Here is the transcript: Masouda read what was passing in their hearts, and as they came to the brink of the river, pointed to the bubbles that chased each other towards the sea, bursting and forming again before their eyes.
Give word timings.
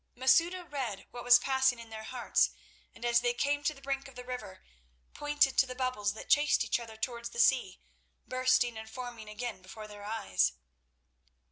Masouda 0.15 0.63
read 0.65 1.05
what 1.11 1.23
was 1.23 1.37
passing 1.37 1.77
in 1.77 1.91
their 1.91 2.05
hearts, 2.05 2.49
and 2.95 3.05
as 3.05 3.21
they 3.21 3.35
came 3.35 3.61
to 3.63 3.73
the 3.75 3.83
brink 3.83 4.07
of 4.07 4.15
the 4.15 4.23
river, 4.25 4.63
pointed 5.13 5.59
to 5.59 5.67
the 5.67 5.75
bubbles 5.75 6.13
that 6.13 6.27
chased 6.27 6.63
each 6.63 6.79
other 6.79 6.97
towards 6.97 7.29
the 7.29 7.39
sea, 7.39 7.79
bursting 8.27 8.79
and 8.79 8.89
forming 8.89 9.29
again 9.29 9.61
before 9.61 9.87
their 9.87 10.03
eyes. 10.03 10.53